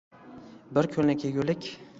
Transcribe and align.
Bir 0.77 0.89
kunlik 0.97 1.29
yegulik 1.29 1.71